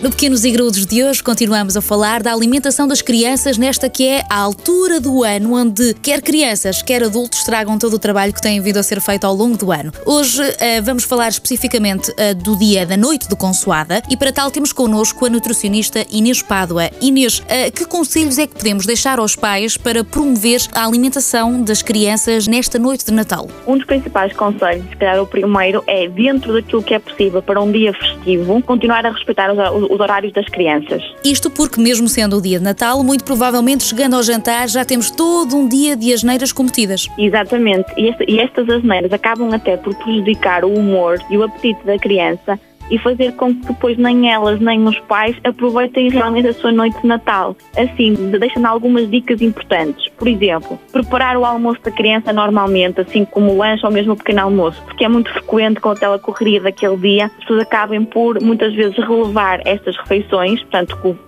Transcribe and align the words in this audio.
No 0.00 0.10
Pequenos 0.10 0.44
e 0.44 0.50
Grudos 0.50 0.86
de 0.86 1.04
hoje 1.04 1.22
continuamos 1.22 1.76
a 1.76 1.80
falar 1.80 2.22
da 2.22 2.32
alimentação 2.32 2.88
das 2.88 3.02
crianças 3.02 3.58
nesta 3.58 3.88
que 3.88 4.06
é 4.06 4.22
a 4.28 4.36
altura 4.36 5.00
do 5.00 5.22
ano 5.22 5.54
onde 5.54 5.94
quer 5.94 6.20
crianças, 6.20 6.82
quer 6.82 7.04
adultos 7.04 7.44
tragam 7.44 7.78
todo 7.78 7.94
o 7.94 7.98
trabalho 7.98 8.32
que 8.32 8.40
tem 8.40 8.60
vindo 8.60 8.78
a 8.78 8.82
ser 8.82 9.00
feito 9.00 9.24
ao 9.24 9.34
longo 9.34 9.56
do 9.56 9.70
ano. 9.70 9.92
Hoje 10.04 10.42
uh, 10.42 10.82
vamos 10.82 11.04
falar 11.04 11.28
especificamente 11.28 12.10
uh, 12.10 12.34
do 12.34 12.56
dia 12.56 12.84
da 12.86 12.96
noite 12.96 13.28
do 13.28 13.36
Consoada 13.36 14.02
e 14.08 14.16
para 14.16 14.32
tal 14.32 14.50
temos 14.50 14.72
connosco 14.72 15.26
a 15.26 15.30
nutricionista 15.30 16.04
Inês 16.10 16.42
Pádua. 16.42 16.90
Inês, 17.00 17.38
uh, 17.40 17.72
que 17.72 17.84
conselhos 17.84 18.38
é 18.38 18.46
que 18.46 18.54
podemos 18.54 18.86
deixar 18.86 19.18
aos 19.18 19.36
pais 19.36 19.76
para 19.76 20.02
promover 20.02 20.60
a 20.72 20.84
alimentação 20.84 21.62
das 21.62 21.82
crianças 21.82 22.48
nesta 22.48 22.78
noite 22.78 23.04
de 23.04 23.12
Natal? 23.12 23.48
Um 23.66 23.76
dos 23.76 23.86
principais 23.86 24.32
conselhos, 24.32 24.88
se 24.88 24.96
calhar 24.96 25.20
o 25.20 25.26
primeiro, 25.26 25.84
é 25.86 26.08
dentro 26.08 26.52
daquilo 26.52 26.82
que 26.82 26.94
é 26.94 26.98
possível 26.98 27.42
para 27.42 27.60
um 27.60 27.70
dia 27.70 27.92
festivo, 27.92 28.60
continuar 28.62 29.06
a 29.06 29.10
respeitar 29.10 29.52
os, 29.52 29.81
os 29.90 30.00
horários 30.00 30.32
das 30.32 30.46
crianças. 30.46 31.02
Isto 31.24 31.50
porque, 31.50 31.80
mesmo 31.80 32.08
sendo 32.08 32.36
o 32.36 32.42
dia 32.42 32.58
de 32.58 32.64
Natal, 32.64 33.02
muito 33.02 33.24
provavelmente 33.24 33.84
chegando 33.84 34.16
ao 34.16 34.22
jantar 34.22 34.68
já 34.68 34.84
temos 34.84 35.10
todo 35.10 35.56
um 35.56 35.68
dia 35.68 35.96
de 35.96 36.12
asneiras 36.12 36.52
cometidas. 36.52 37.08
Exatamente, 37.18 37.92
e, 37.96 38.08
este, 38.08 38.24
e 38.28 38.40
estas 38.40 38.68
asneiras 38.68 39.12
acabam 39.12 39.52
até 39.52 39.76
por 39.76 39.94
prejudicar 39.94 40.64
o 40.64 40.72
humor 40.72 41.18
e 41.30 41.36
o 41.36 41.42
apetite 41.42 41.84
da 41.84 41.98
criança 41.98 42.58
e 42.90 42.98
fazer 42.98 43.32
com 43.36 43.54
que 43.54 43.66
depois 43.66 43.96
nem 43.96 44.30
elas 44.30 44.60
nem 44.60 44.86
os 44.86 44.98
pais 45.00 45.34
aproveitem 45.44 46.10
realmente 46.10 46.48
a 46.48 46.52
sua 46.52 46.72
noite 46.72 47.00
de 47.00 47.06
Natal. 47.06 47.56
Assim, 47.76 48.14
deixando 48.38 48.66
algumas 48.66 49.10
dicas 49.10 49.40
importantes. 49.40 50.11
Por 50.22 50.28
exemplo, 50.28 50.78
preparar 50.92 51.36
o 51.36 51.44
almoço 51.44 51.82
da 51.82 51.90
criança 51.90 52.32
normalmente, 52.32 53.00
assim 53.00 53.24
como 53.24 53.50
o 53.50 53.58
lanche 53.58 53.84
ou 53.84 53.90
mesmo 53.90 54.12
o 54.12 54.16
pequeno 54.16 54.42
almoço, 54.42 54.80
porque 54.84 55.04
é 55.04 55.08
muito 55.08 55.28
frequente 55.32 55.80
com 55.80 55.88
aquela 55.88 56.16
correria 56.16 56.60
daquele 56.60 56.96
dia, 56.96 57.24
as 57.24 57.32
pessoas 57.38 57.62
acabem 57.62 58.04
por 58.04 58.40
muitas 58.40 58.72
vezes 58.72 58.96
relevar 58.98 59.60
estas 59.64 59.96
refeições, 59.96 60.60
portanto, 60.60 61.18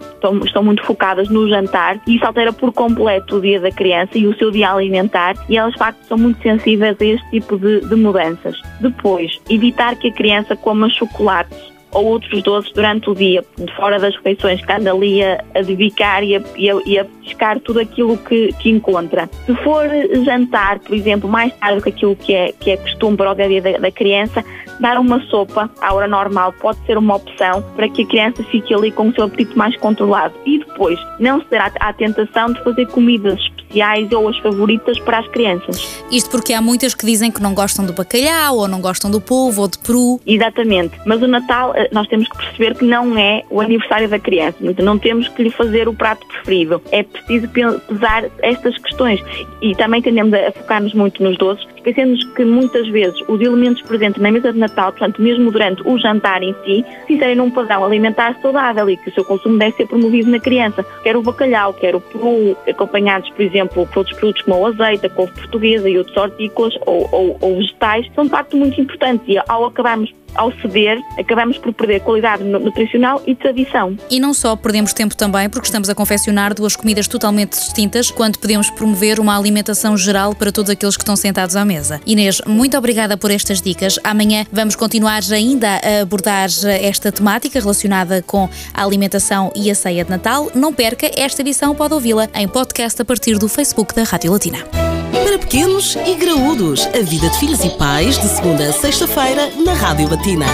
estão, 0.45 0.63
muito 0.63 0.85
focadas 0.85 1.29
no 1.29 1.49
jantar 1.49 1.99
e 2.07 2.15
isso 2.15 2.25
altera 2.25 2.53
por 2.53 2.73
completo 2.73 3.39
o 3.39 3.41
dia 3.41 3.59
da 3.59 3.73
criança 3.73 4.17
e 4.17 4.29
o 4.29 4.39
seu 4.39 4.53
dia 4.53 4.71
alimentar 4.71 5.35
e 5.49 5.57
elas 5.57 5.73
de 5.73 5.79
facto 5.81 5.99
são 6.07 6.17
muito 6.17 6.41
sensíveis 6.41 6.97
a 7.01 7.05
este 7.05 7.31
tipo 7.31 7.59
de, 7.59 7.81
de 7.81 7.97
mudanças. 7.97 8.63
Depois, 8.81 9.41
evitar 9.51 9.97
que 9.97 10.07
a 10.07 10.13
criança 10.13 10.55
coma 10.55 10.89
chocolates 10.89 11.74
ou 11.95 12.05
outros 12.07 12.43
doces 12.43 12.73
durante 12.73 13.09
o 13.09 13.15
dia, 13.15 13.45
fora 13.77 13.99
das 13.99 14.15
refeições, 14.17 14.65
que 14.65 14.73
anda 14.73 14.93
ali 14.93 15.23
a, 15.23 15.43
a 15.55 15.63
dedicar 15.63 16.23
e 16.23 16.37
a, 16.37 16.43
e, 16.57 16.71
a, 16.71 16.75
e 16.85 16.99
a 16.99 17.05
pescar 17.05 17.61
tudo 17.61 17.81
aquilo 17.81 18.19
que, 18.19 18.53
que 18.55 18.71
encontra. 18.71 19.29
Se 19.47 19.55
for 19.57 19.89
jantar, 20.25 20.81
por 20.81 20.95
exemplo, 20.95 21.29
mais 21.29 21.55
tarde 21.57 21.77
do 21.77 21.83
que 21.83 21.89
aquilo 21.91 22.17
que 22.17 22.35
é, 22.35 22.53
que 22.53 22.71
é 22.73 22.77
costume 22.77 23.17
para 23.17 23.33
o 23.33 23.35
dia 23.35 23.63
da, 23.63 23.79
da 23.79 23.91
criança, 23.91 24.45
dar 24.81 24.99
uma 24.99 25.21
sopa 25.27 25.71
à 25.81 25.95
hora 25.95 26.09
normal 26.09 26.53
pode 26.61 26.79
ser 26.87 26.99
uma 26.99 27.17
opção 27.17 27.63
para 27.77 27.89
que 27.89 28.03
a 28.03 28.07
criança 28.07 28.43
fique 28.45 28.75
ali 28.75 28.91
com 28.91 29.09
o 29.09 29.15
seu 29.15 29.25
apetite 29.25 29.57
mais 29.57 29.77
controlado. 29.77 30.35
E 30.45 30.59
depois, 30.59 30.99
não 31.21 31.41
se 31.41 31.47
terá 31.47 31.71
a 31.81 31.93
tentação 31.93 32.53
de 32.53 32.63
fazer 32.65 32.87
comidas 32.89 33.41
especiais 33.75 34.11
ou 34.13 34.29
as 34.29 34.39
favoritas 34.39 34.99
para 35.01 35.19
as 35.19 35.29
crianças. 35.29 36.05
Isto 36.11 36.31
porque 36.31 36.53
há 36.53 36.61
muitas 36.61 36.95
que 36.95 37.05
dizem 37.05 37.31
que 37.31 37.43
não 37.43 37.55
gostam 37.55 37.85
do 37.85 37.93
bacalhau, 37.93 38.59
ou 38.59 38.69
não 38.69 38.81
gostam 38.81 39.11
do 39.11 39.21
polvo, 39.21 39.63
ou 39.63 39.69
de 39.69 39.79
peru. 39.79 40.21
Exatamente. 40.27 40.99
Mas 41.05 41.21
o 41.21 41.27
Natal, 41.27 41.75
eh, 41.75 41.89
nós 41.93 42.07
temos 42.07 42.29
que 42.29 42.37
perceber 42.37 42.77
que 42.77 42.85
não 42.85 43.19
é 43.19 43.43
o 43.51 43.61
aniversário 43.61 44.09
da 44.09 44.19
criança. 44.19 44.57
Então 44.61 44.85
não 44.85 44.99
temos 44.99 45.29
que 45.29 45.43
lhe 45.43 45.51
fazer 45.51 45.89
o 45.89 45.95
prato 45.95 46.27
preferido. 46.27 46.81
É 46.93 47.03
preciso 47.03 47.49
pesar 47.49 48.25
estas 48.43 48.79
questões. 48.79 49.21
E 49.61 49.75
também 49.75 50.01
tendemos 50.01 50.33
a 50.35 50.53
focar-nos 50.53 50.95
muito 50.95 51.23
nos 51.23 51.37
doces, 51.37 51.67
esquecendo 51.85 52.15
que 52.35 52.45
muitas 52.45 52.89
vezes 52.89 53.21
os 53.29 53.41
elementos 53.41 53.83
presentes 53.83 54.21
na 54.21 54.31
mesa 54.31 54.53
de 54.53 54.59
Natal, 54.59 54.93
portanto, 54.93 55.21
mesmo 55.21 55.51
durante 55.51 55.83
o 55.87 55.99
jantar 55.99 56.43
em 56.43 56.55
si, 56.65 56.85
se 57.07 57.15
inserem 57.15 57.37
num 57.37 57.51
padrão 57.51 57.85
alimentar 57.85 58.37
saudável 58.41 58.89
e 58.89 58.97
que 58.97 59.11
o 59.11 59.15
seu 59.15 59.25
consumo 59.25 59.59
deve 59.59 59.77
ser 59.77 59.87
promovido 59.87 60.31
na 60.31 60.39
criança. 60.39 60.85
Quer 61.03 61.17
o 61.17 61.23
bacalhau, 61.23 61.73
quer 61.75 61.95
o 61.95 62.01
peru, 62.01 62.57
acompanhados, 62.69 63.29
por 63.31 63.43
exemplo, 63.43 63.55
exemplo, 63.65 63.89
outros 63.97 64.17
produtos 64.17 64.43
como 64.43 64.59
o 64.59 64.67
azeite, 64.67 65.07
a 65.07 65.11
couve 65.11 65.33
portuguesa 65.33 65.89
e 65.89 65.99
outros 65.99 66.17
hortícolas 66.17 66.75
ou, 66.87 67.09
ou, 67.13 67.39
ou 67.41 67.57
vegetais, 67.57 68.07
são 68.15 68.25
de 68.25 68.31
facto 68.31 68.57
muito 68.57 68.81
importantes 68.81 69.27
e 69.29 69.39
ao 69.49 69.65
acabarmos 69.65 70.13
ao 70.35 70.53
ceder, 70.61 71.01
acabamos 71.19 71.59
por 71.59 71.73
perder 71.73 72.01
qualidade 72.01 72.43
nutricional 72.45 73.23
e 73.27 73.35
tradição. 73.35 73.97
E 74.11 74.21
não 74.21 74.35
só 74.35 74.57
perdemos 74.57 74.93
tempo 74.93 75.17
também, 75.17 75.49
porque 75.49 75.67
estamos 75.67 75.89
a 75.89 75.95
confeccionar 75.95 76.55
duas 76.55 76.77
comidas 76.77 77.09
totalmente 77.09 77.53
distintas, 77.53 78.11
quando 78.11 78.39
podemos 78.39 78.71
promover 78.71 79.21
uma 79.21 79.37
alimentação 79.37 79.97
geral 79.97 80.35
para 80.35 80.53
todos 80.53 80.71
aqueles 80.71 80.97
que 80.97 81.03
estão 81.03 81.17
sentados 81.17 81.57
à 81.57 81.65
mesa. 81.65 82.01
Inês, 82.07 82.41
muito 82.47 82.77
obrigada 82.77 83.17
por 83.17 83.31
estas 83.31 83.61
dicas. 83.61 83.99
Amanhã 84.03 84.47
vamos 84.53 84.77
continuar 84.77 85.23
ainda 85.33 85.81
a 85.83 86.03
abordar 86.03 86.49
esta 86.81 87.11
temática 87.11 87.61
relacionada 87.61 88.23
com 88.23 88.49
a 88.73 88.85
alimentação 88.85 89.53
e 89.55 89.71
a 89.71 89.75
ceia 89.75 90.05
de 90.05 90.11
Natal. 90.11 90.51
Não 90.55 90.73
perca, 90.73 91.11
esta 91.17 91.43
edição 91.43 91.75
pode 91.75 91.95
ouvi-la 91.95 92.29
em 92.35 92.49
podcast 92.49 93.01
a 93.01 93.05
partir 93.05 93.39
do 93.39 93.49
Facebook 93.49 93.95
da 93.95 94.03
Rádio 94.03 94.33
Latina. 94.33 94.94
Para 95.25 95.39
pequenos 95.39 95.97
e 95.97 96.15
graúdos, 96.17 96.87
a 96.87 97.01
vida 97.01 97.31
de 97.31 97.39
filhos 97.39 97.65
e 97.65 97.71
pais, 97.71 98.19
de 98.19 98.29
segunda 98.29 98.69
a 98.69 98.73
sexta-feira, 98.75 99.51
na 99.65 99.73
Rádio 99.73 100.11
Latina. 100.11 100.45